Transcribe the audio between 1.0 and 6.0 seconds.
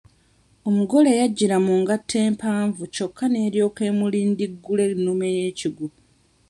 yajjira mu ngatto empavu kyokka n'eryoka emulindiggula ennume y'ekigwo.